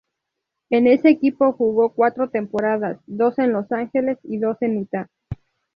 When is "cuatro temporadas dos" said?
1.93-3.37